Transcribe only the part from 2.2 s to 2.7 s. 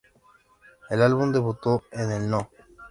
No.